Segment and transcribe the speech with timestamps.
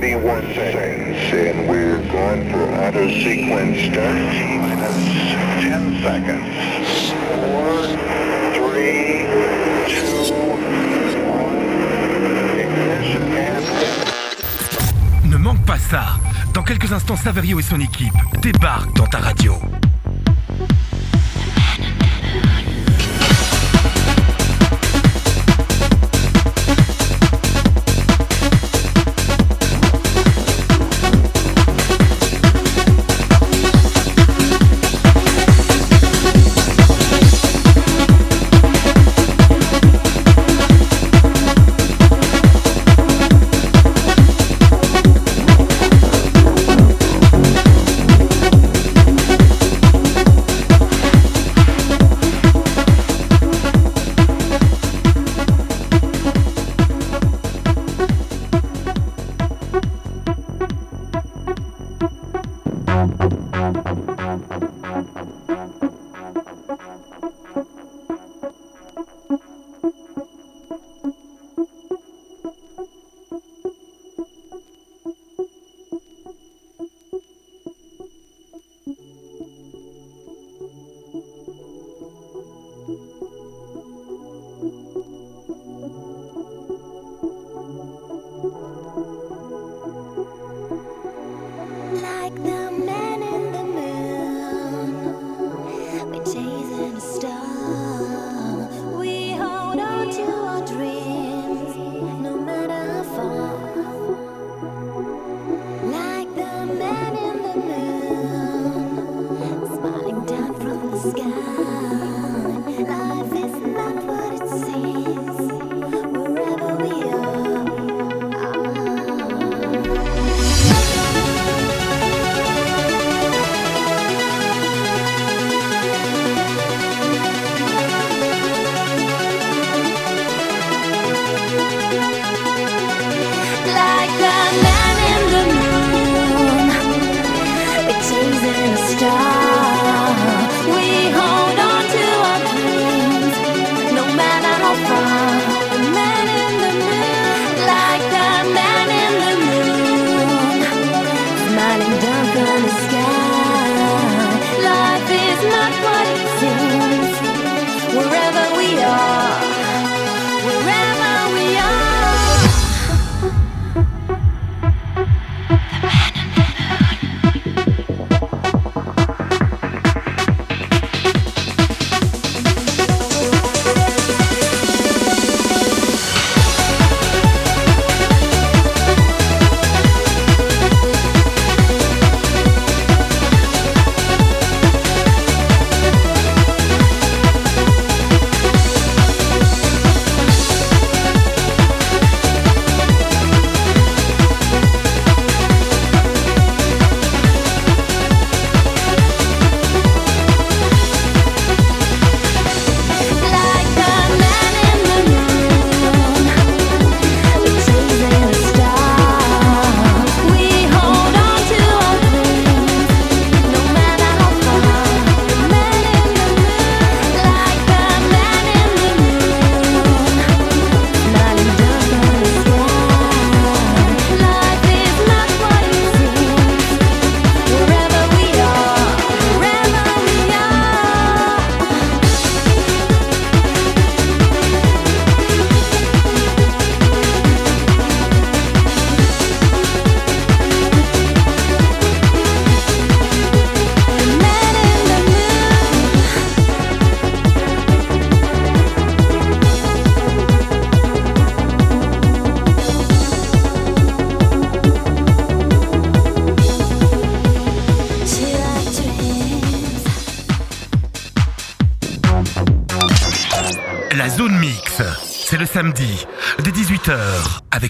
[0.00, 4.14] 31 seconds, and we're going for auto sequence start.
[4.62, 4.94] Minus
[5.60, 6.46] 10 seconds.
[7.34, 7.98] 4,
[8.54, 9.26] 3,
[9.88, 11.58] 2, 1.
[12.60, 13.64] Ignition and...
[15.28, 16.20] Ne manque pas ça.
[16.54, 19.54] Dans quelques instants, Saverio et son équipe débarquent dans ta radio.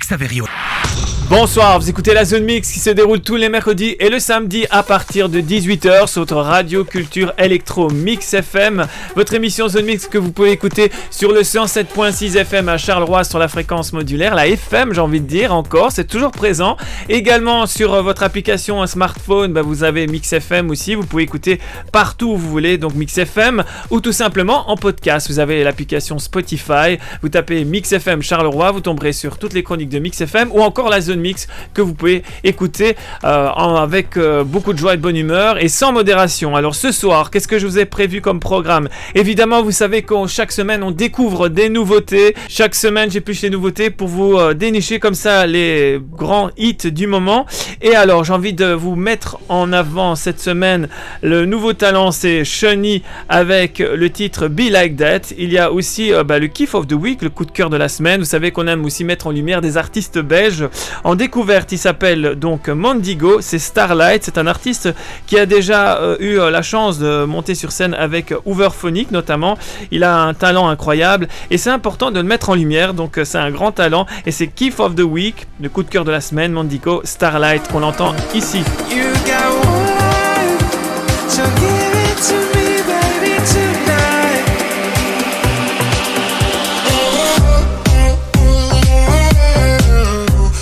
[0.09, 0.47] Saverio.
[1.31, 4.65] Bonsoir, vous écoutez la Zone Mix qui se déroule tous les mercredis et le samedi
[4.71, 8.87] à partir de 18h sur votre radio culture électro Mix FM.
[9.15, 13.39] Votre émission Zone Mix que vous pouvez écouter sur le 107.6 FM à Charleroi sur
[13.39, 16.79] la fréquence modulaire, la FM j'ai envie de dire encore, c'est toujours présent.
[17.11, 21.61] Également sur euh, votre application smartphone, bah, vous avez Mix FM aussi, vous pouvez écouter
[21.93, 25.29] partout où vous voulez, donc Mix FM ou tout simplement en podcast.
[25.29, 28.73] Vous avez l'application Spotify, vous tapez Mix FM Charleroi Charleroi.
[28.73, 31.83] Vous tomberez sur toutes les chroniques de Mix FM ou encore la zone mix que
[31.83, 35.93] vous pouvez écouter euh, avec euh, beaucoup de joie et de bonne humeur et sans
[35.93, 36.57] modération.
[36.57, 38.89] Alors ce soir, qu'est-ce que je vous ai prévu comme programme?
[39.15, 42.35] Évidemment, vous savez qu'en chaque semaine, on découvre des nouveautés.
[42.49, 47.07] Chaque semaine, j'épluche les nouveautés pour vous euh, dénicher comme ça les grands hits du
[47.07, 47.47] moment.
[47.83, 50.89] Et alors, j'ai envie de vous mettre en avant cette semaine
[51.23, 55.35] le nouveau talent, c'est Shani avec le titre Be Like That.
[55.37, 57.77] Il y a aussi bah, le Kiff of the Week, le coup de cœur de
[57.77, 58.21] la semaine.
[58.21, 60.69] Vous savez qu'on aime aussi mettre en lumière des artistes belges.
[61.09, 64.25] En découverte, il s'appelle donc Mondigo, c'est Starlight.
[64.25, 64.91] C'est un artiste
[65.27, 69.57] qui a déjà euh, eu euh, la chance de monter sur scène avec Hooverphonic notamment.
[69.91, 72.93] Il a un talent incroyable et c'est important de le mettre en lumière.
[72.93, 75.89] Donc euh, c'est un grand talent et c'est Kiff of the Week, le coup de
[75.89, 78.63] cœur de la semaine, Mondigo, Starlight qu'on entend ici.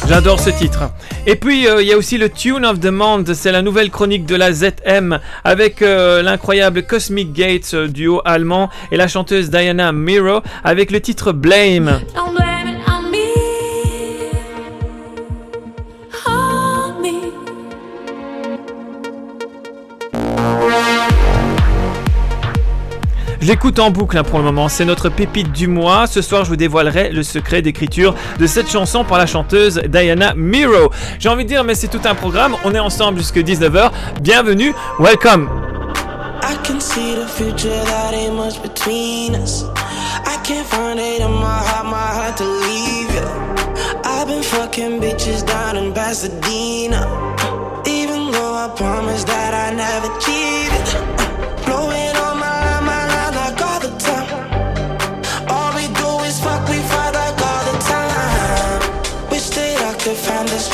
[0.08, 0.90] J'adore ce titre.
[1.26, 3.90] Et puis euh, il y a aussi le Tune of the Month, c'est la nouvelle
[3.90, 9.50] chronique de la ZM avec euh, l'incroyable Cosmic Gates, euh, duo allemand, et la chanteuse
[9.50, 12.00] Diana Miro avec le titre Blame.
[23.46, 26.08] Je l'écoute en boucle hein, pour le moment, c'est notre pépite du mois.
[26.08, 30.34] Ce soir, je vous dévoilerai le secret d'écriture de cette chanson par la chanteuse Diana
[30.34, 30.90] Miro.
[31.20, 32.56] J'ai envie de dire, mais c'est tout un programme.
[32.64, 33.92] On est ensemble jusqu'à 19h.
[34.20, 35.48] Bienvenue, welcome.
[36.42, 39.62] I can see the future, that ain't much between us.
[40.24, 43.28] I can't find it in my heart, my heart to leave you.
[44.02, 47.06] I've been fucking bitches down in Pasadena.
[47.86, 50.55] Even though I promised that I never cheated.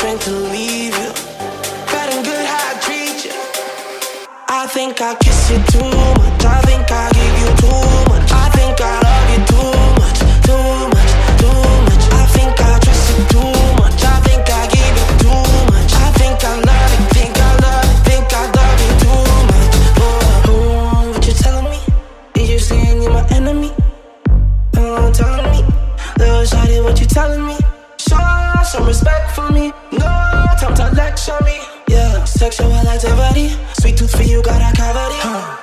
[0.02, 1.12] Strength to leave you.
[1.86, 3.30] Bad and good how I treat you.
[4.48, 6.44] I think I kiss you too much.
[6.44, 8.26] I think I give you too much.
[8.34, 9.70] I think I love you too
[10.02, 10.58] much, too
[10.94, 12.04] much, too much.
[12.18, 14.02] I think I trust you too much.
[14.02, 15.92] I think I give you too much.
[15.94, 19.74] I think I love you, think I love you, think I love you too much.
[20.02, 21.78] Oh, oh, what you telling me?
[22.34, 23.70] Did you saying you're my enemy?
[24.78, 25.62] Oh, telling me,
[26.18, 27.56] little shawty, what you telling me?
[27.98, 28.18] Show
[28.64, 29.11] some respect
[32.42, 33.54] sexual activity.
[33.74, 35.14] Sweet tooth for you, got a cavity.
[35.22, 35.61] Huh.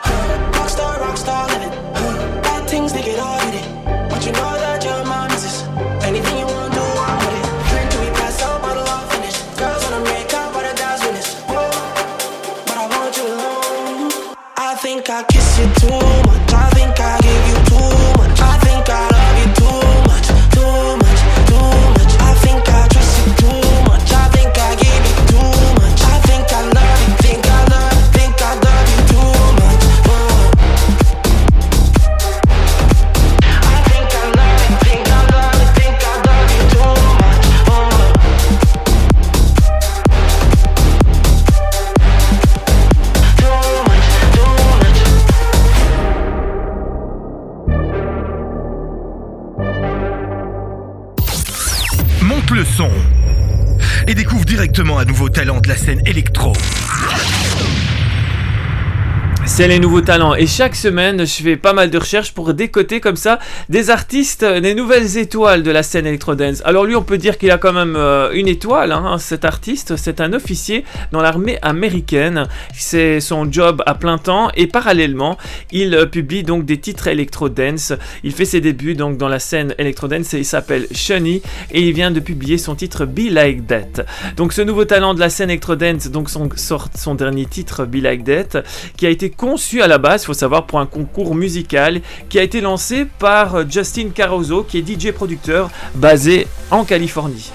[59.60, 63.02] C'est les nouveaux talents et chaque semaine je fais pas mal de recherches pour décoter
[63.02, 66.62] comme ça des artistes, des nouvelles étoiles de la scène electro-dance.
[66.64, 69.98] Alors lui on peut dire qu'il a quand même euh, une étoile, hein, cet artiste,
[69.98, 75.38] c'est un officier dans l'armée américaine, c'est son job à plein temps et parallèlement
[75.74, 77.92] il euh, publie donc des titres electro-dance.
[78.24, 81.42] Il fait ses débuts donc dans la scène electro-dance et il s'appelle Shani
[81.74, 84.06] et il vient de publier son titre Be Like That.
[84.38, 88.64] Donc ce nouveau talent de la scène electro-dance donc son dernier titre Be Like That
[88.96, 92.38] qui a été conçu à la base, il faut savoir, pour un concours musical qui
[92.38, 97.52] a été lancé par euh, Justin Caruso, qui est DJ producteur basé en Californie.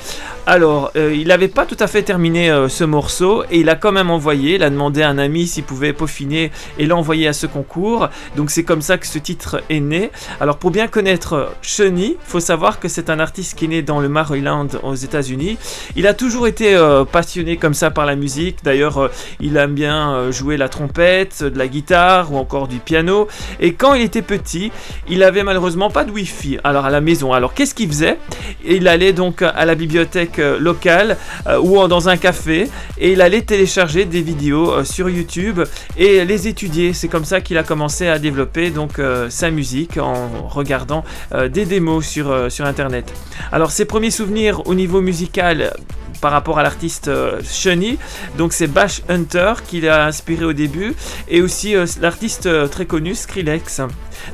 [0.47, 3.77] Alors, euh, il n'avait pas tout à fait terminé euh, ce morceau et il a
[3.77, 7.27] quand même envoyé, il a demandé à un ami s'il pouvait peaufiner et l'a envoyé
[7.27, 8.11] à ce concours.
[8.37, 10.11] Donc c'est comme ça que ce titre est né.
[10.41, 14.01] Alors pour bien connaître Shani, faut savoir que c'est un artiste qui est né dans
[14.01, 15.57] le Maryland aux États-Unis.
[15.97, 16.79] Il a toujours été
[17.11, 18.59] passionné comme ça par la musique.
[18.63, 19.11] D'ailleurs,
[19.41, 23.29] il aime bien jouer la trompette, de la guitare ou encore du piano.
[23.61, 24.73] Et quand il était petit,
[25.09, 27.33] il avait malheureusement pas de Wi-Fi alors à la maison.
[27.33, 28.19] Alors qu'est-ce qu'il faisait?
[28.65, 33.21] Il allait donc à la bibliothèque euh, locale euh, ou dans un café et il
[33.21, 35.61] allait télécharger des vidéos euh, sur YouTube
[35.97, 36.93] et les étudier.
[36.93, 42.07] C'est comme ça qu'il a commencé à développer donc sa musique en regardant des démos
[42.07, 43.13] sur, sur internet.
[43.53, 45.73] Alors ses premiers souvenirs au niveau musical
[46.25, 47.99] par rapport à l'artiste euh, Shunny,
[48.39, 50.95] donc c'est Bash Hunter qui l'a inspiré au début
[51.29, 53.83] et aussi euh, l'artiste euh, très connu Skrillex.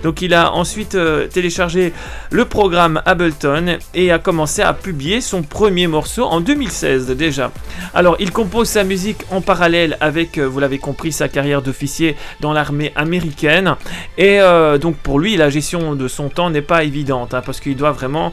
[0.03, 1.93] Donc il a ensuite euh, téléchargé
[2.31, 7.51] le programme Ableton et a commencé à publier son premier morceau en 2016 déjà.
[7.95, 12.17] Alors il compose sa musique en parallèle avec, euh, vous l'avez compris, sa carrière d'officier
[12.41, 13.77] dans l'armée américaine.
[14.19, 17.61] Et euh, donc pour lui, la gestion de son temps n'est pas évidente hein, parce
[17.61, 18.33] qu'il doit vraiment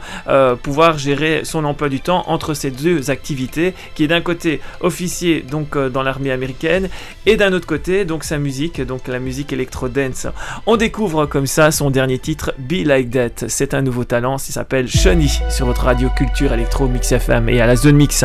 [0.62, 5.42] pouvoir gérer son emploi du temps entre ces deux activités, qui est d'un côté officier
[5.42, 6.88] donc dans l'armée américaine
[7.26, 10.26] et d'un autre côté donc sa musique, donc la musique électro-dance.
[10.66, 13.48] On découvre comme ça son dernier titre, Be Like That.
[13.48, 17.60] C'est un nouveau talent, il s'appelle Shunny sur votre radio culture électro Mix FM et
[17.60, 18.24] à la zone mix.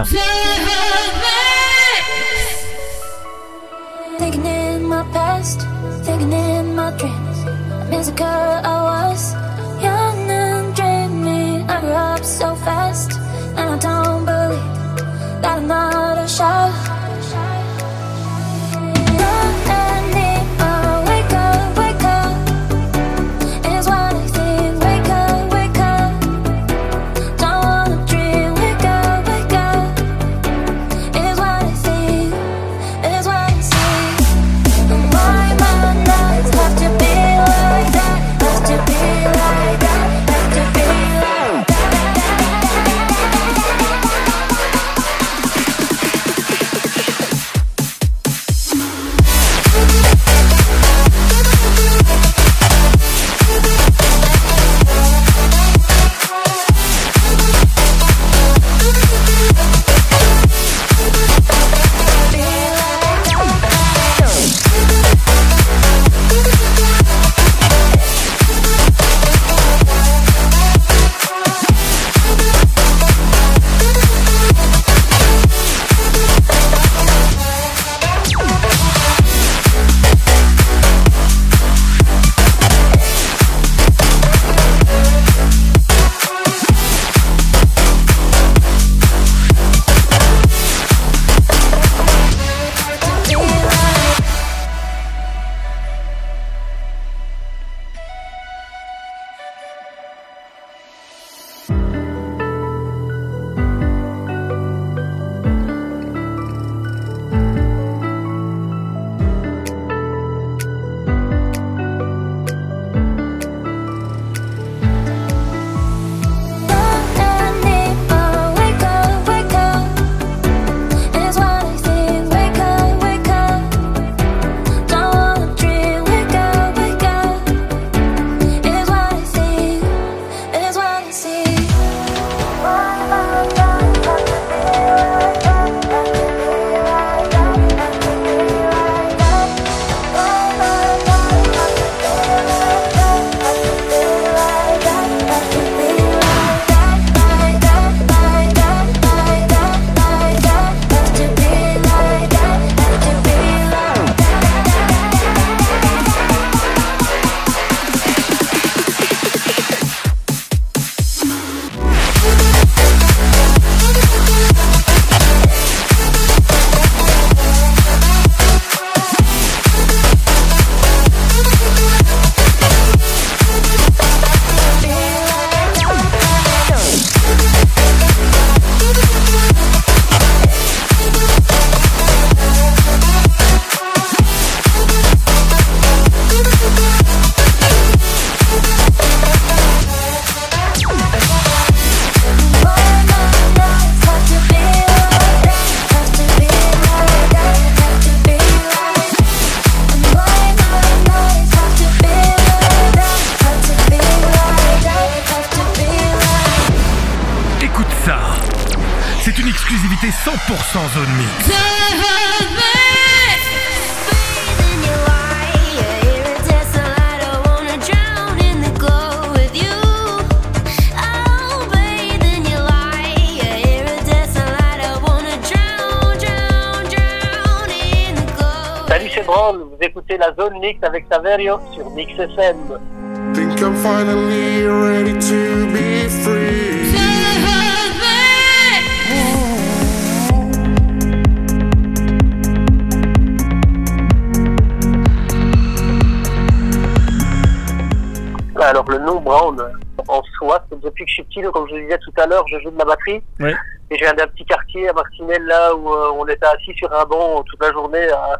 [252.23, 253.21] À l'heure, je joue de la batterie.
[253.39, 253.51] Oui.
[253.91, 256.91] Et j'ai un d'un petit quartier à Marcinelle, là où euh, on était assis sur
[256.93, 258.39] un banc toute la journée à,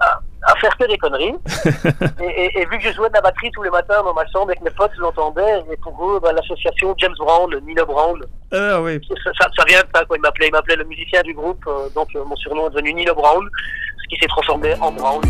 [0.00, 1.34] à, à faire que des conneries.
[2.20, 4.24] et, et- et vu que je jouais de la batterie tous les matins dans ma
[4.28, 8.20] chambre avec mes potes, j'entendais, et pour eux, bah, l'association James Brown, Nino Brown,
[8.52, 9.00] Ah oui.
[9.24, 10.16] ça, ça- ça vient de ça, quoi.
[10.16, 12.94] Il m'appelait, il m'appelait le musicien du groupe, euh, donc euh, mon surnom est devenu
[12.94, 13.48] Nino Brown,
[14.02, 15.20] ce qui s'est transformé en Brown.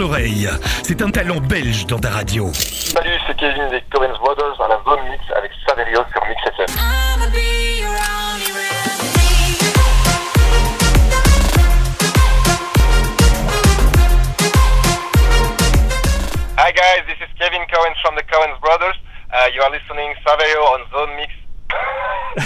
[0.00, 0.48] L'oreille,
[0.82, 2.50] c'est un talent belge dans ta radio.
[2.54, 6.68] Salut, c'est Kevin des Commons Brothers à la zone mix avec Saverio sur Mix FM.
[16.56, 18.96] Hi guys, this is Kevin Cohen from the Cohen Brothers.
[19.30, 21.39] Uh, you are listening Saverio on Zone Mix.
[22.36, 22.44] tu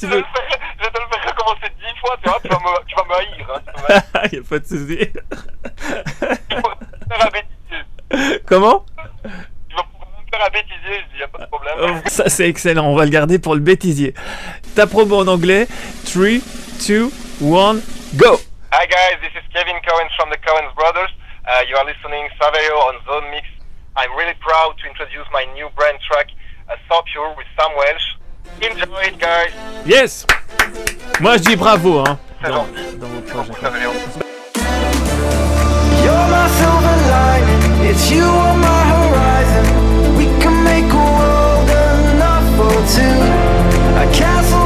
[0.00, 0.24] je, vais veux...
[0.78, 3.04] je vais te le faire recommencer dix fois, tu vois, tu vas me, tu vas
[3.04, 3.46] me haïr.
[3.54, 3.88] Hein, tu vas
[4.22, 4.98] me- y a pas de souci.
[6.48, 7.82] tu vas me faire un bêtisier.
[8.46, 8.84] Comment?
[9.68, 11.74] Tu vas me faire un bêtisier, je dis, y a pas de problème.
[11.80, 14.14] Oh, Ça c'est excellent, on va le garder pour le bêtisier.
[14.74, 15.66] Ta promo en anglais
[16.06, 16.40] 3,
[16.86, 17.10] 2,
[17.42, 17.74] 1,
[18.16, 18.40] go
[18.72, 21.10] Hi guys, this is Kevin Cohen from the Cohen Brothers.
[21.46, 23.46] Uh, you are listening Saverio on Zone Mix.
[23.96, 26.26] I'm really proud to introduce my new brand track,
[26.88, 28.16] So Pure with Sam Welsh.
[28.60, 29.52] Enjoy it guys.
[29.86, 30.26] Yes
[31.20, 32.18] Moi je dis bravo hein.
[32.42, 32.96] C'est Dans, gentil.
[32.98, 33.52] dans vos projets.
[33.60, 33.90] Saverio.
[36.02, 40.16] You're my silver lining, it's you on my horizon.
[40.16, 41.70] We can make a world
[42.14, 43.18] enough for two.
[43.96, 44.63] A castle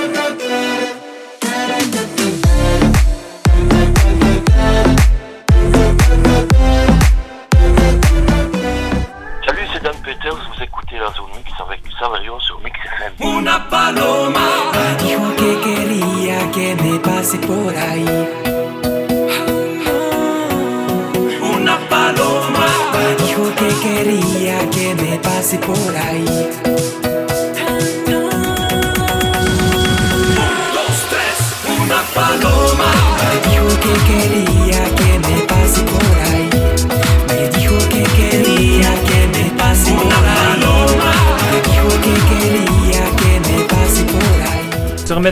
[0.00, 0.69] Salut,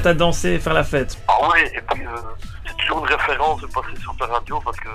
[0.06, 1.18] à danser et faire la fête.
[1.28, 2.10] Ah oui, et puis euh,
[2.66, 4.88] c'est toujours une référence de passer sur ta radio parce que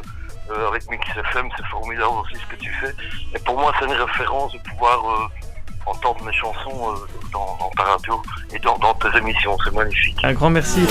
[0.51, 2.93] euh, avec Mix FM, c'est formidable aussi ce que tu fais.
[3.33, 5.27] Et pour moi, c'est une référence de pouvoir euh,
[5.85, 6.95] entendre mes chansons euh,
[7.31, 8.21] dans, dans ta radio
[8.53, 9.57] et dans, dans tes émissions.
[9.63, 10.17] C'est magnifique.
[10.23, 10.85] Un grand merci.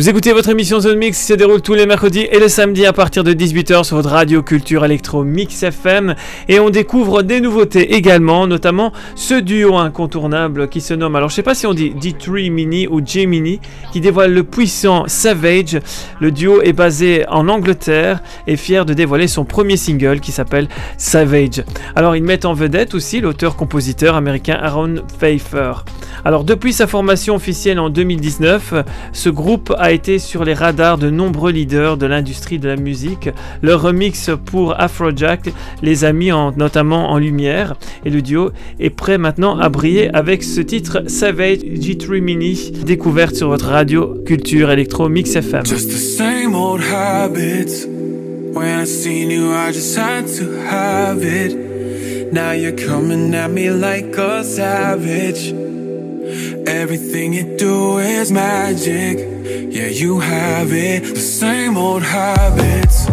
[0.00, 2.86] Vous écoutez votre émission Zone Mix qui se déroule tous les mercredis et le samedi
[2.86, 6.14] à partir de 18h sur votre radio culture électro Mix FM.
[6.48, 11.34] Et on découvre des nouveautés également, notamment ce duo incontournable qui se nomme, alors je
[11.34, 13.60] sais pas si on dit D3 Mini ou J Mini,
[13.92, 15.78] qui dévoile le puissant Savage.
[16.18, 20.68] Le duo est basé en Angleterre et fier de dévoiler son premier single qui s'appelle
[20.96, 21.62] Savage.
[21.94, 25.72] Alors ils mettent en vedette aussi l'auteur-compositeur américain Aaron Pfeiffer.
[26.24, 28.72] Alors depuis sa formation officielle en 2019,
[29.12, 33.28] ce groupe a été sur les radars de nombreux leaders de l'industrie de la musique.
[33.62, 35.50] Leur remix pour Afrojack
[35.82, 37.74] les a mis en- notamment en lumière
[38.04, 43.34] et le duo est prêt maintenant à briller avec ce titre Savage G3 Mini, découverte
[43.34, 45.64] sur votre radio culture électro Mix FM.
[45.66, 47.86] Just the same old habits.
[48.52, 51.56] When I seen you, I to have it.
[52.32, 55.54] Now you're coming at me like a savage.
[56.30, 59.18] Everything you do is magic.
[59.74, 61.02] Yeah, you have it.
[61.02, 63.08] The same old habits.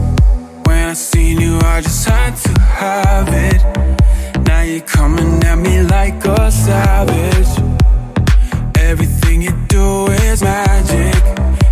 [0.68, 3.62] When I seen you, I just had to have it.
[4.48, 7.52] Now you're coming at me like a savage.
[8.78, 11.16] Everything you do is magic.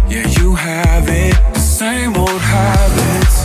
[0.10, 1.36] Yeah, you have it.
[1.54, 3.38] The same old habits.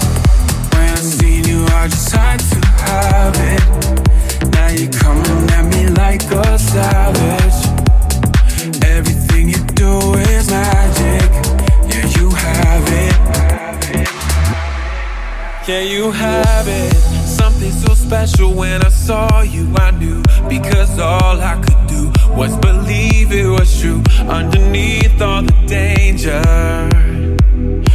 [0.72, 4.52] When I seen you, I just had to have it.
[4.54, 7.69] Now you're coming at me like a savage.
[8.62, 11.30] Everything you do is magic.
[11.88, 13.16] Yeah, you have it.
[15.66, 16.92] Yeah, you have it.
[17.26, 20.22] Something so special when I saw you, I knew.
[20.46, 24.02] Because all I could do was believe it was true.
[24.28, 26.42] Underneath all the danger,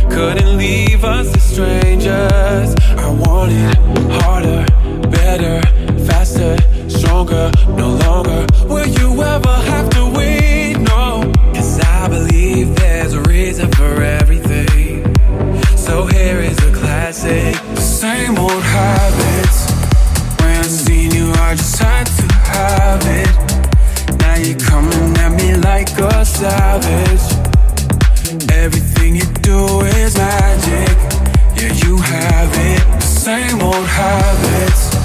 [0.10, 2.74] couldn't leave us as strangers.
[2.98, 3.78] I wanted
[4.20, 4.66] harder,
[5.12, 5.62] better,
[6.08, 6.58] faster,
[6.90, 8.48] stronger, no longer.
[8.66, 10.15] Will you ever have to
[21.56, 24.20] I just had to have it.
[24.20, 27.24] Now you're coming at me like a savage.
[28.52, 30.98] Everything you do is magic.
[31.56, 33.02] Yeah, you have it.
[33.02, 34.96] Same old habits.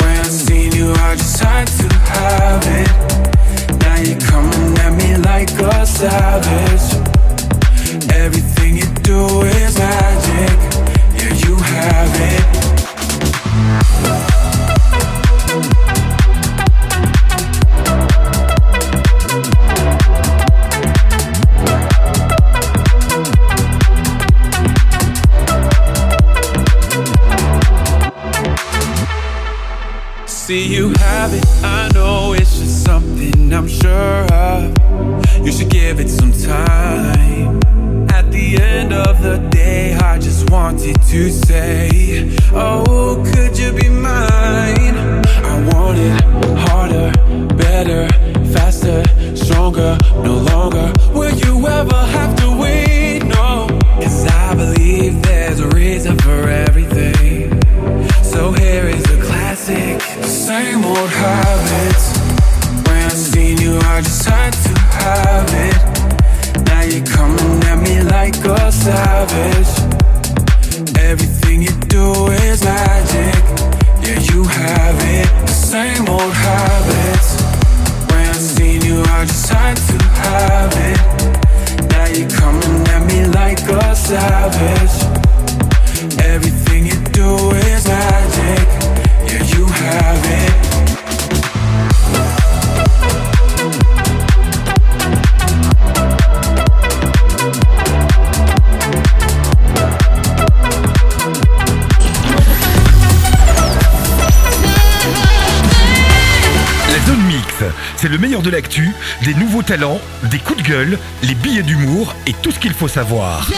[0.00, 2.90] When I seen you, I just had to have it.
[3.82, 6.88] Now you're coming at me like a savage.
[8.14, 10.58] Everything you do is magic.
[11.20, 12.81] Yeah, you have it.
[30.52, 35.46] See you have it, I know it's just something I'm sure of.
[35.46, 37.58] You should give it some time.
[38.10, 43.88] At the end of the day, I just wanted to say, Oh, could you be
[43.88, 44.96] mine?
[45.50, 46.20] I want it
[46.68, 47.12] harder,
[47.56, 48.06] better,
[48.52, 49.02] faster,
[49.34, 50.92] stronger, no longer.
[51.14, 53.20] Will you ever have to wait?
[53.24, 53.68] No,
[54.02, 57.51] cause I believe there's a reason for everything.
[69.32, 70.98] Savage.
[70.98, 73.42] Everything you do is magic.
[74.04, 75.28] Yeah, you have it.
[75.46, 77.30] The same old habits.
[78.10, 81.00] When I seen you, I just had to have it.
[81.92, 85.01] Now you're coming at me like a savage.
[108.42, 108.92] De l'actu,
[109.24, 112.88] des nouveaux talents, des coups de gueule, les billets d'humour et tout ce qu'il faut
[112.88, 113.48] savoir.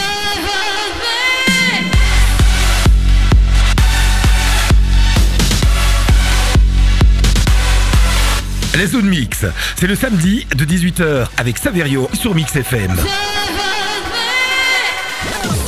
[8.77, 9.45] La zone mix,
[9.77, 12.95] c'est le samedi de 18h avec Saverio sur Mix FM.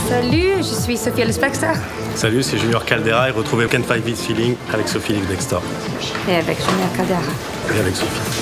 [0.09, 1.73] Salut, je suis Sophie Elspexter
[2.15, 5.57] Salut, c'est Junior Caldera et retrouvez Can't Fight This Feeling avec Sophie Dexter
[6.29, 7.21] et avec Junior Caldera.
[7.75, 8.36] et avec Sophie.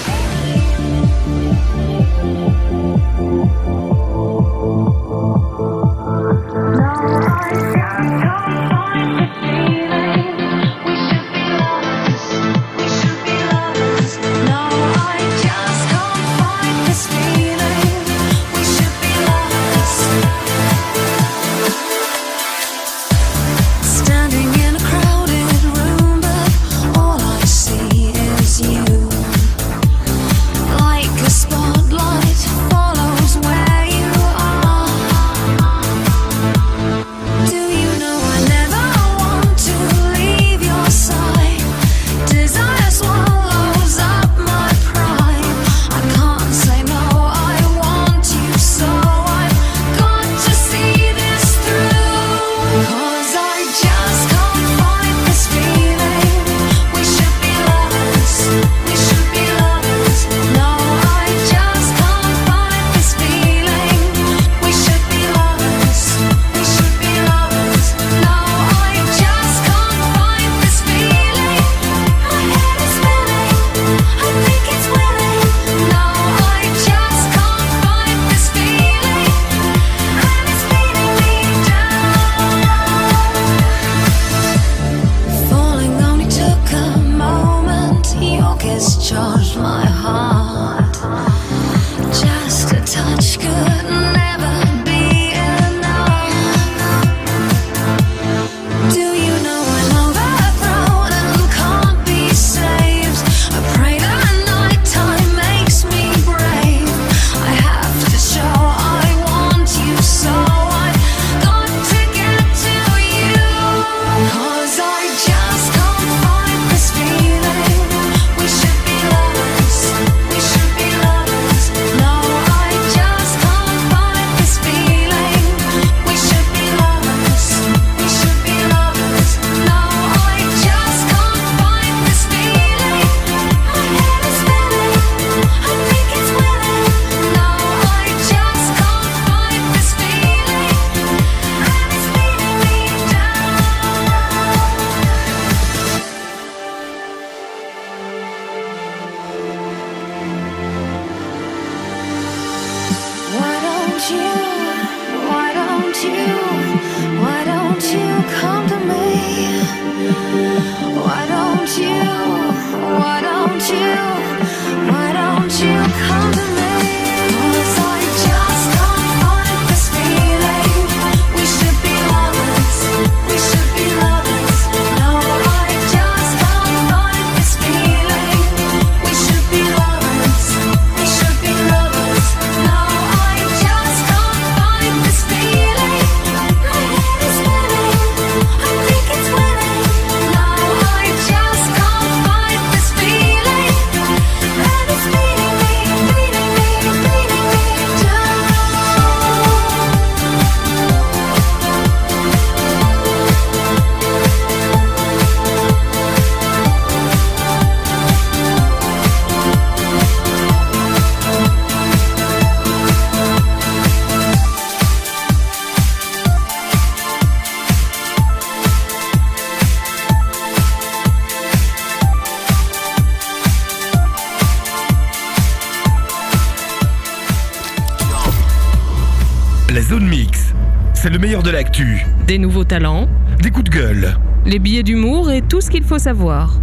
[231.77, 233.07] L'actu, Des nouveaux talents,
[233.41, 234.17] des coups de gueule.
[234.45, 236.59] les billets d'humour et tout ce qu'il faut savoir.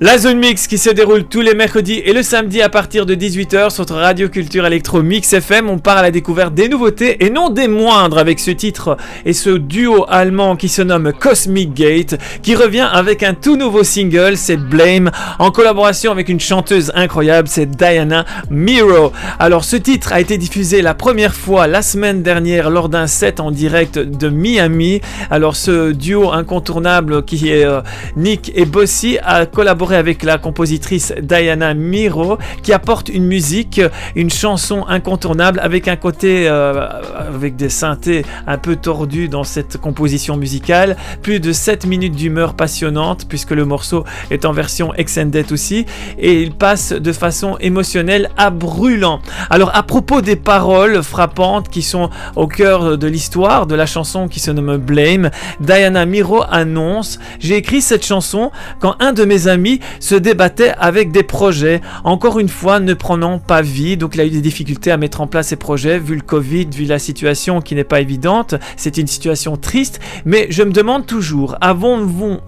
[0.00, 3.14] La zone mix qui se déroule tous les mercredis et le samedi à partir de
[3.14, 5.70] 18h sur notre Radio Culture Electro Mix FM.
[5.70, 9.32] On part à la découverte des nouveautés et non des moindres avec ce titre et
[9.32, 14.36] ce duo allemand qui se nomme Cosmic Gate qui revient avec un tout nouveau single,
[14.36, 19.12] c'est Blame, en collaboration avec une chanteuse incroyable, c'est Diana Miro.
[19.38, 23.38] Alors ce titre a été diffusé la première fois la semaine dernière lors d'un set
[23.38, 25.00] en direct de Miami.
[25.30, 27.80] Alors ce duo incontournable qui est euh,
[28.16, 33.80] Nick et Bossy a collaboré avec la compositrice Diana Miro qui apporte une musique,
[34.14, 39.78] une chanson incontournable avec un côté euh, avec des synthés un peu tordus dans cette
[39.78, 40.96] composition musicale.
[41.22, 45.86] Plus de 7 minutes d'humeur passionnante puisque le morceau est en version extended aussi
[46.18, 49.20] et il passe de façon émotionnelle à brûlant.
[49.50, 54.28] Alors à propos des paroles frappantes qui sont au cœur de l'histoire de la chanson
[54.28, 55.30] qui se nomme Blame,
[55.60, 61.12] Diana Miro annonce J'ai écrit cette chanson quand un de mes amis se débattait avec
[61.12, 64.90] des projets, encore une fois ne prenant pas vie, donc il a eu des difficultés
[64.90, 68.00] à mettre en place ses projets vu le Covid, vu la situation qui n'est pas
[68.00, 72.38] évidente, c'est une situation triste, mais je me demande toujours, avons-nous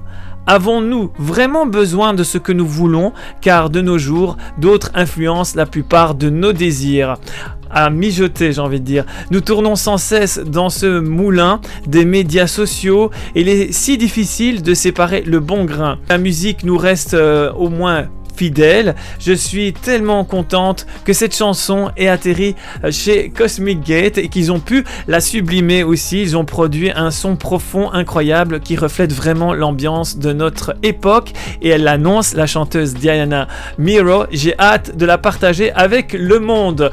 [0.48, 3.12] Avons-nous vraiment besoin de ce que nous voulons?
[3.40, 7.16] Car de nos jours, d'autres influencent la plupart de nos désirs
[7.70, 9.04] à mijoter, j'ai envie de dire.
[9.30, 14.74] Nous tournons sans cesse dans ce moulin des médias sociaux il est si difficile de
[14.74, 15.98] séparer le bon grain.
[16.08, 18.94] La musique nous reste euh, au moins fidèle.
[19.18, 24.52] Je suis tellement contente que cette chanson ait atterri euh, chez Cosmic Gate et qu'ils
[24.52, 26.20] ont pu la sublimer aussi.
[26.20, 31.32] Ils ont produit un son profond, incroyable, qui reflète vraiment l'ambiance de notre époque.
[31.62, 34.24] Et elle l'annonce, la chanteuse Diana Miro.
[34.30, 36.90] J'ai hâte de la partager avec le monde.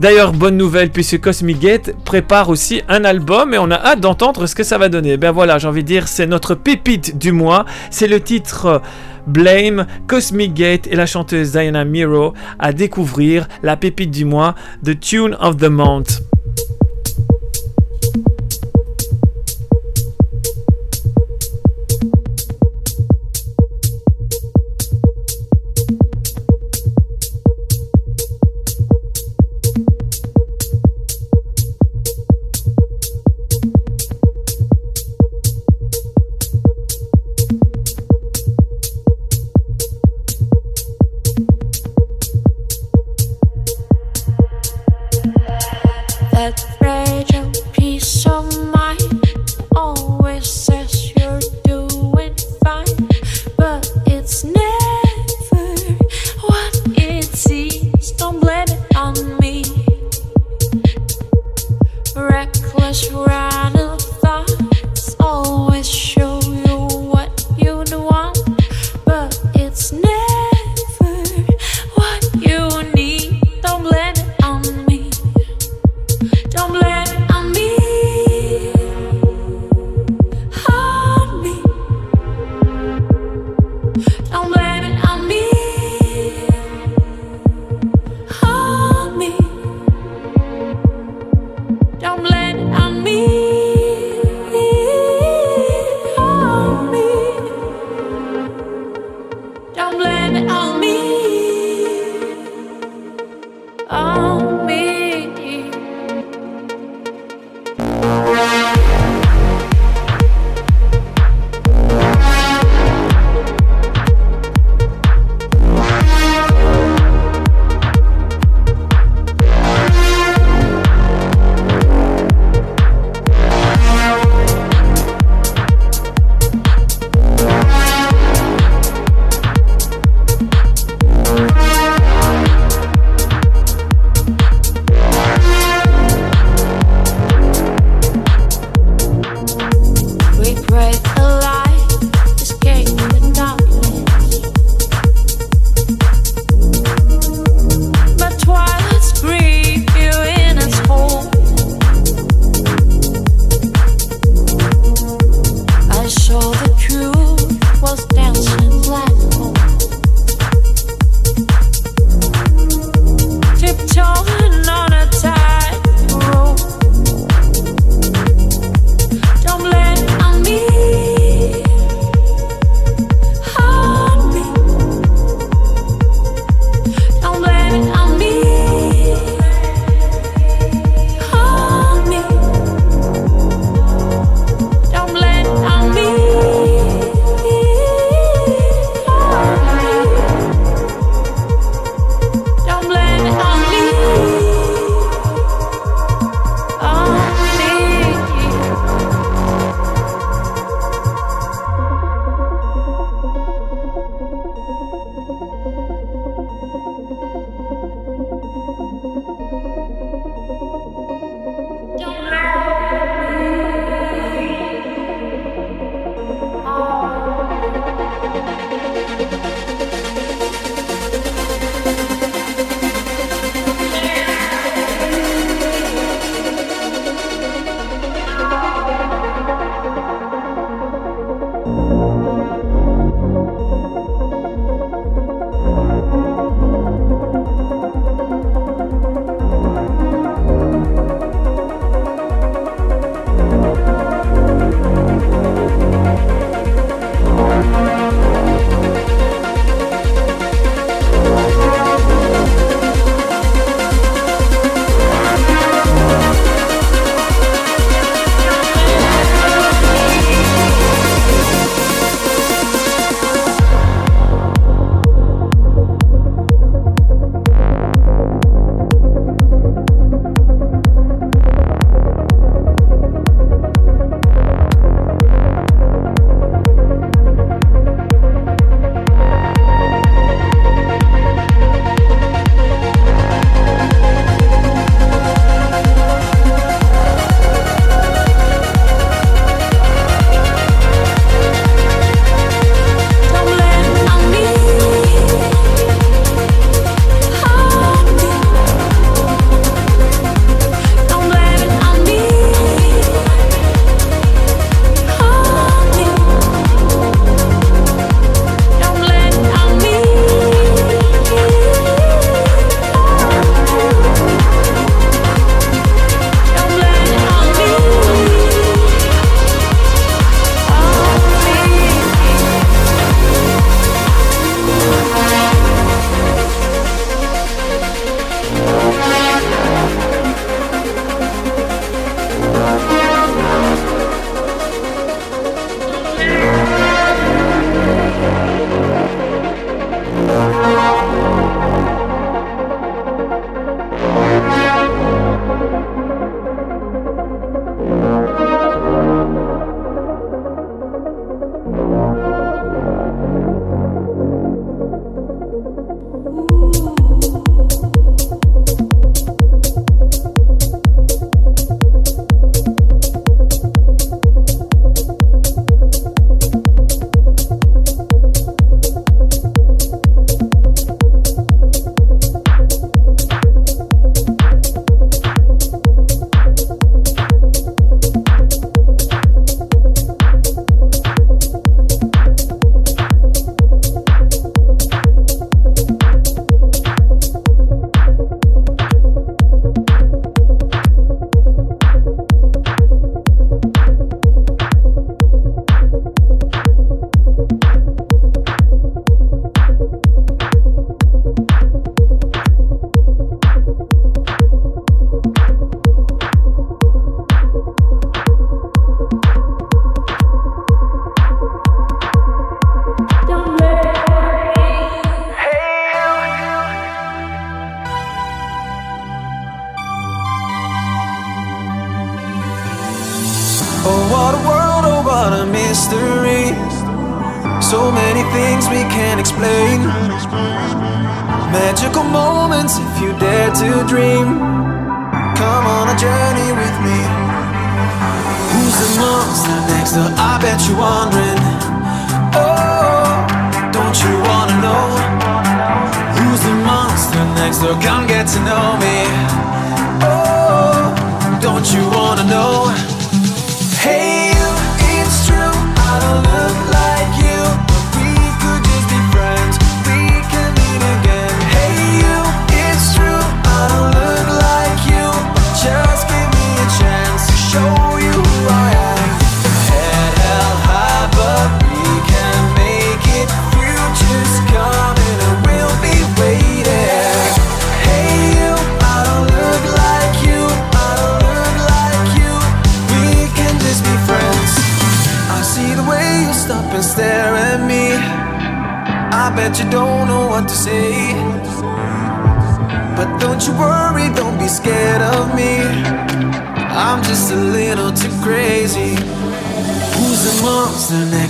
[0.00, 4.46] D'ailleurs, bonne nouvelle, puisque Cosmic Gate prépare aussi un album et on a hâte d'entendre
[4.46, 5.16] ce que ça va donner.
[5.16, 7.64] Ben voilà, j'ai envie de dire, c'est notre pépite du mois.
[7.90, 8.82] C'est le titre.
[9.26, 14.98] Blame, Cosmic Gate et la chanteuse Diana Miro à découvrir la pépite du mois, The
[14.98, 16.33] Tune of the Month.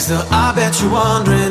[0.05, 1.44] So I bet you're wondering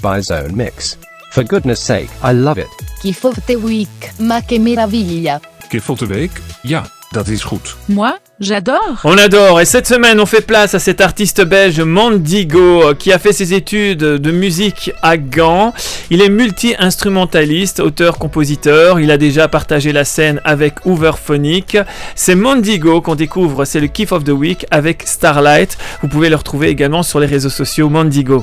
[0.00, 0.96] by Zone Mix.
[1.32, 3.14] For goodness sake, I love it.
[3.14, 5.40] Forte week, ma meraviglia.
[5.80, 6.32] Forte week,
[6.62, 7.76] ja, dat is goed.
[7.86, 12.94] Moi, J'adore On adore Et cette semaine, on fait place à cet artiste belge Mandigo
[12.98, 15.74] qui a fait ses études de musique à Gand.
[16.08, 18.98] Il est multi-instrumentaliste, auteur-compositeur.
[18.98, 21.76] Il a déjà partagé la scène avec Hooverphonic.
[22.14, 25.76] C'est Mandigo qu'on découvre, c'est le Kiff of the Week avec Starlight.
[26.00, 28.42] Vous pouvez le retrouver également sur les réseaux sociaux Mandigo.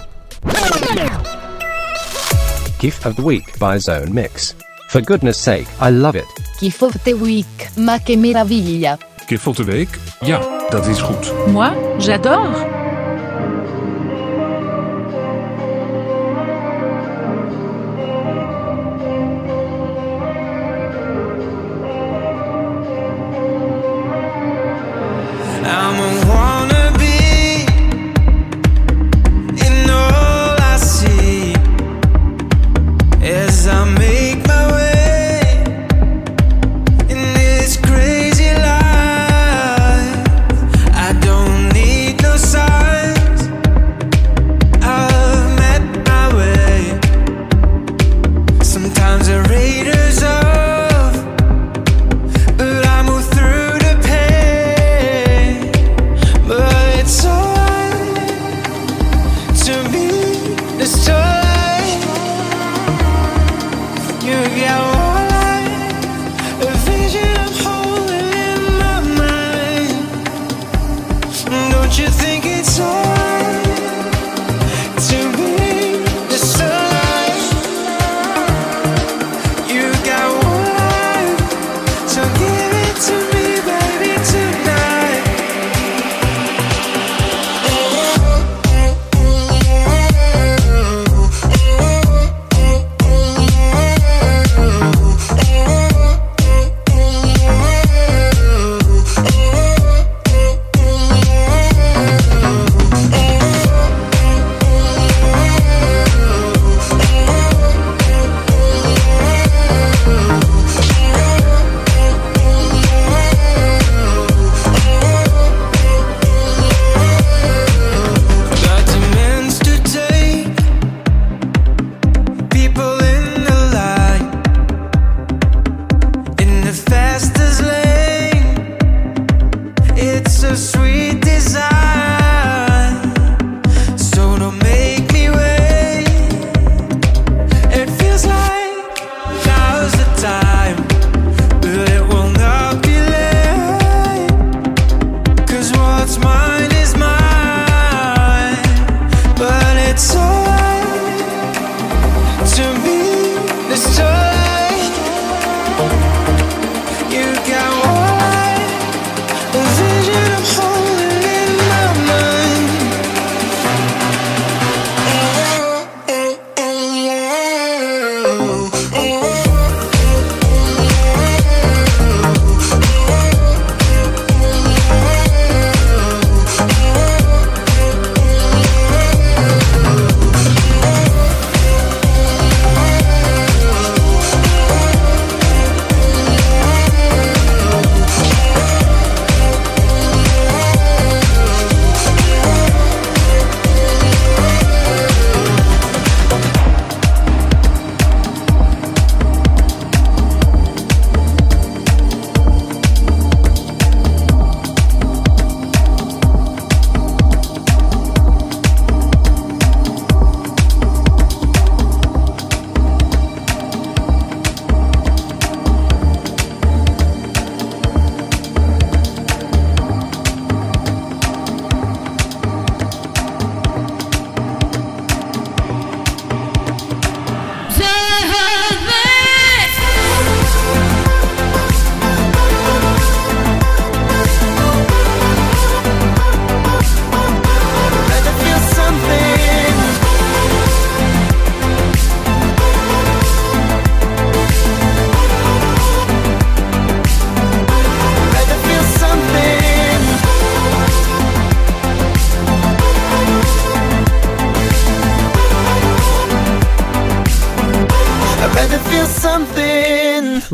[2.79, 4.53] GIF of the Week by Zone Mix.
[4.89, 6.27] For goodness sake, I love it.
[6.59, 8.99] GIF of the Week, ma que meraviglia.
[9.27, 9.89] GIF of the Week?
[10.21, 11.33] Ja, dat is goed.
[11.51, 12.86] Moi, j'adore.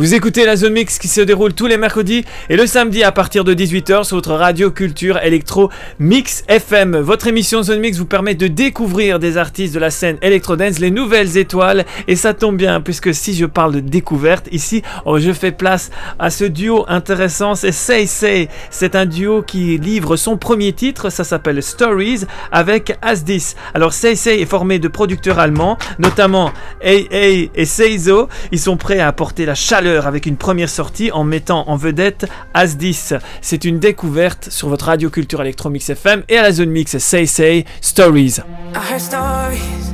[0.04, 3.14] Vous écoutez la zone mix qui se déroule tous les mercredis et le samedi à
[3.14, 6.98] partir de 18h sur votre radio culture électro Mix FM.
[6.98, 10.80] Votre émission Zone Mix vous permet de découvrir des artistes de la scène électro dance,
[10.80, 15.20] les nouvelles étoiles et ça tombe bien puisque si je parle de découverte ici, oh,
[15.20, 15.90] je fais place
[16.20, 18.50] à ce duo intéressant, c'est Say Say.
[18.72, 23.56] C'est un duo qui livre son premier titre, ça s'appelle Stories avec Asdis.
[23.74, 26.52] Alors Say Say est formé de producteurs allemands, notamment
[26.84, 28.28] AA et Seizo.
[28.52, 32.26] Ils sont prêts à apporter la chaleur avec une première sortie en mettant en vedette
[32.54, 33.14] Asdis.
[33.42, 37.26] C'est une découverte sur votre radio culture électromix FM et à la zone mix Say
[37.26, 38.40] Say Stories.
[38.74, 39.94] I heard stories.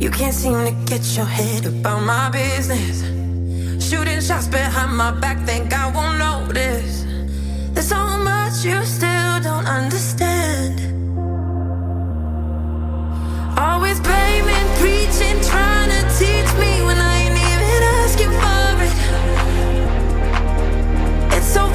[0.00, 3.02] You can't seem to get your head about my business.
[3.80, 7.04] Shooting shots behind my back, think I won't notice.
[7.74, 10.80] There's so much you still don't understand.
[13.58, 17.17] Always blaming, preaching, trying to teach me when I
[21.30, 21.67] It's so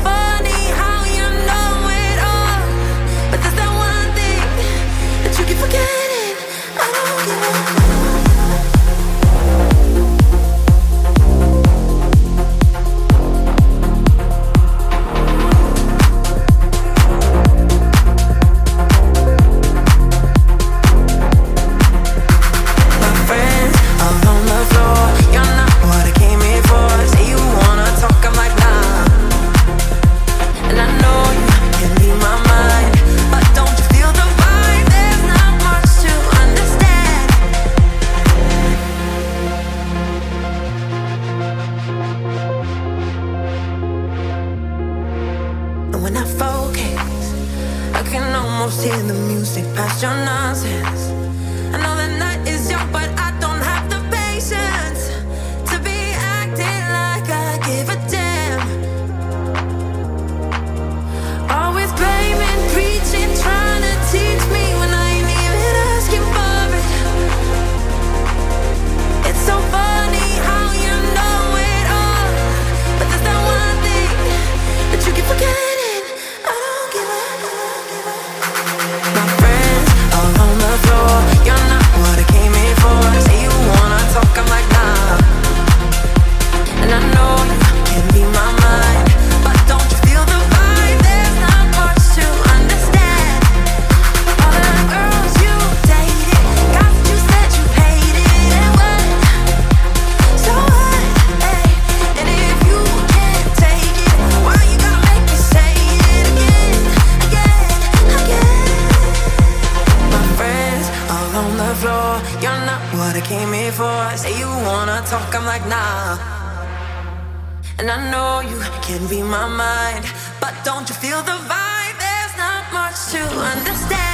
[119.34, 120.06] my mind,
[120.40, 121.98] but don't you feel the vibe?
[121.98, 123.22] There's not much to
[123.52, 124.14] understand.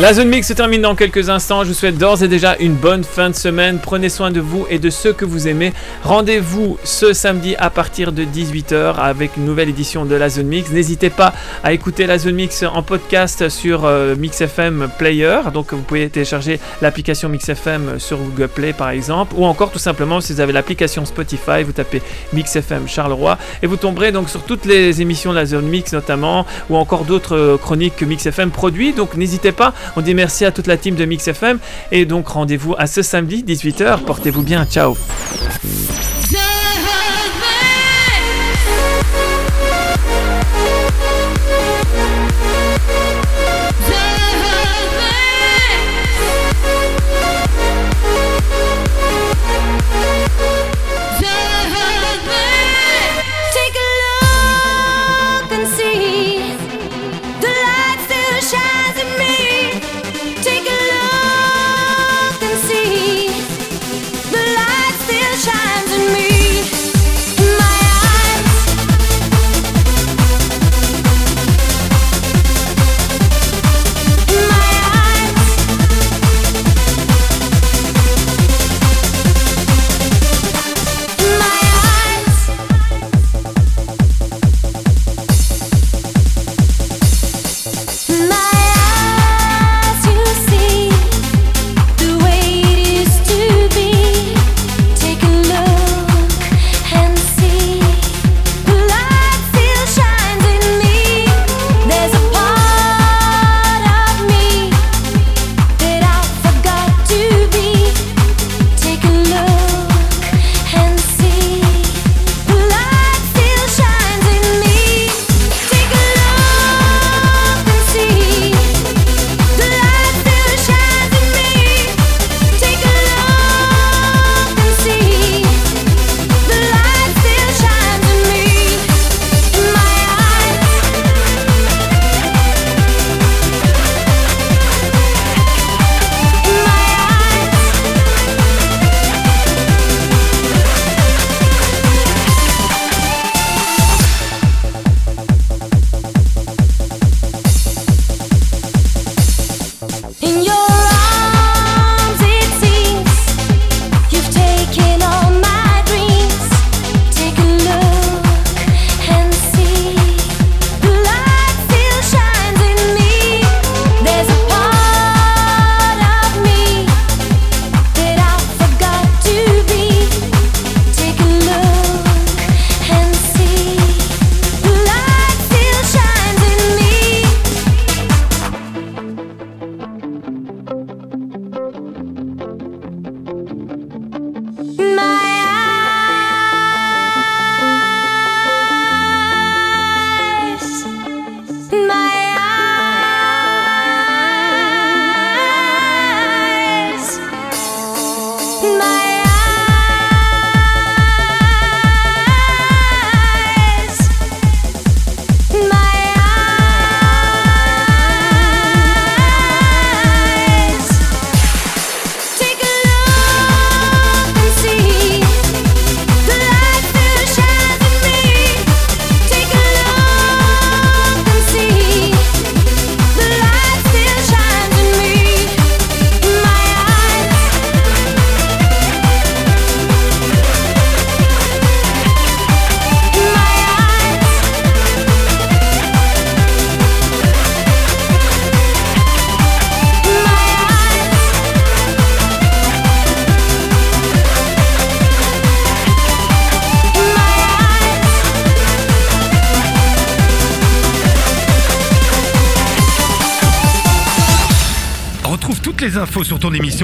[0.00, 1.62] La zone mix se termine dans quelques instants.
[1.62, 3.78] Je vous souhaite d'ores et déjà une bonne fin de semaine.
[3.80, 5.72] Prenez soin de vous et de ceux que vous aimez.
[6.02, 10.72] Rendez-vous ce samedi à partir de 18h avec une nouvelle édition de la zone mix.
[10.72, 11.32] N'hésitez pas
[11.62, 15.38] à écouter la zone mix en podcast sur euh, Mix FM Player.
[15.52, 19.36] Donc vous pouvez télécharger l'application Mix FM sur Google Play par exemple.
[19.38, 23.68] Ou encore tout simplement si vous avez l'application Spotify, vous tapez Mix FM Charleroi et
[23.68, 27.36] vous tomberez donc sur toutes les émissions de la zone mix notamment ou encore d'autres
[27.36, 28.92] euh, chroniques que Mix FM produit.
[28.92, 29.72] Donc n'hésitez pas.
[29.96, 31.58] On dit merci à toute la team de Mix FM
[31.92, 34.00] et donc rendez-vous à ce samedi 18h.
[34.00, 34.64] Portez-vous bien.
[34.66, 34.96] Ciao.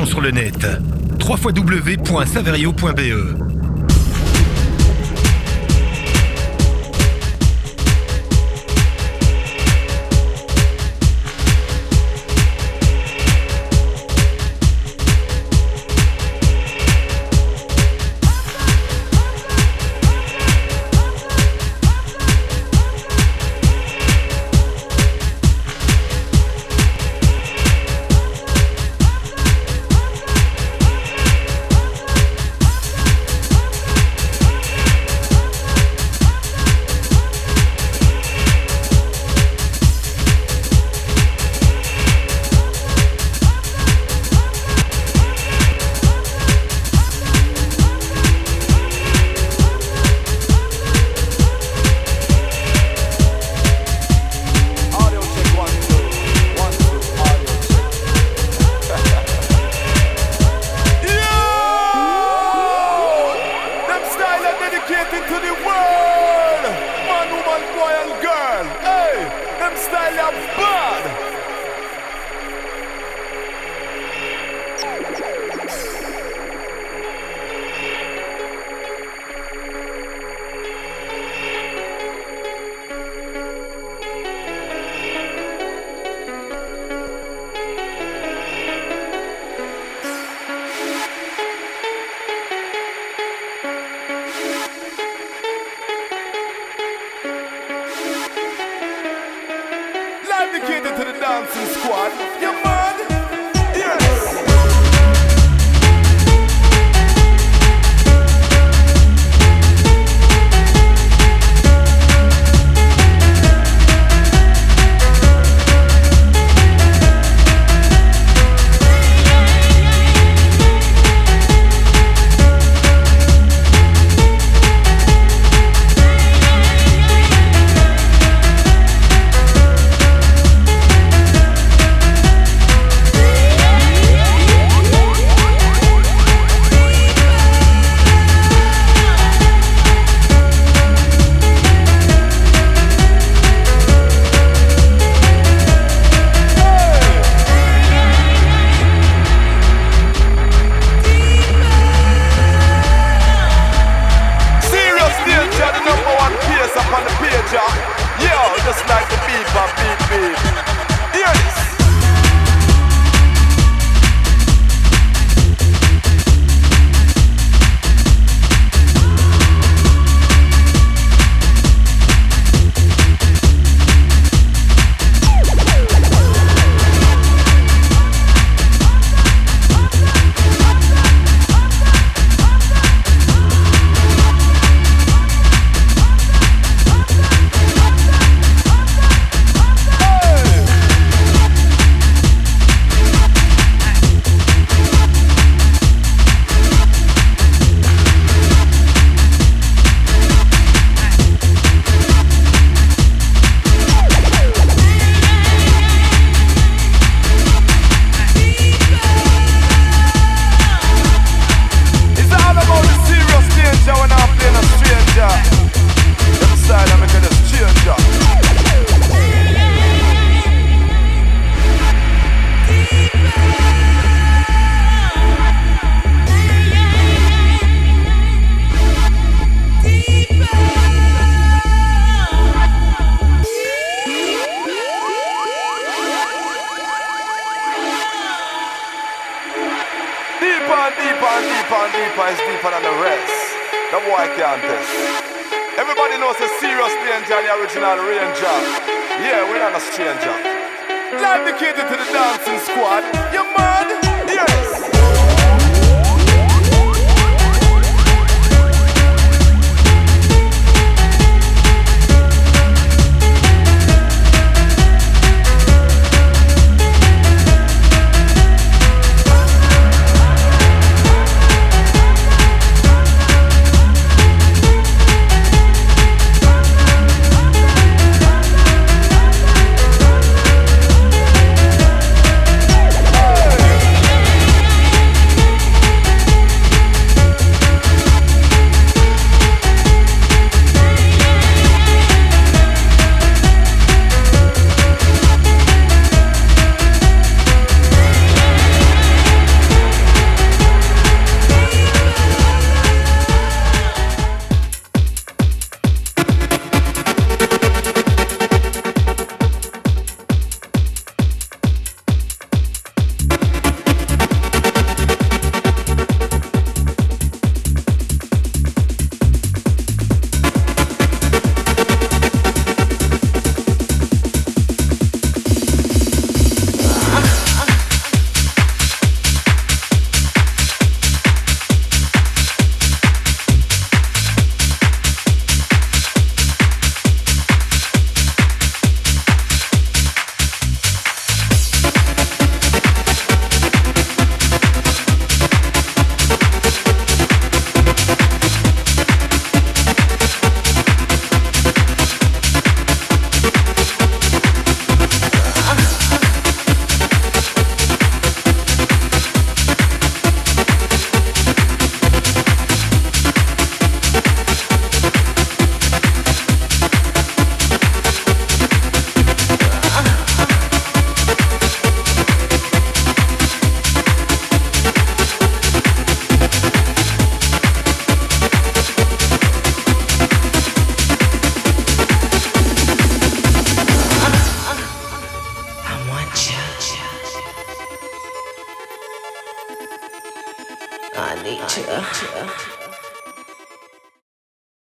[0.06, 0.66] Sur le net.
[1.20, 3.69] www.saverio.be